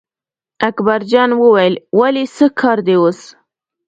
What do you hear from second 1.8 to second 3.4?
ولې څه کار دی اوس.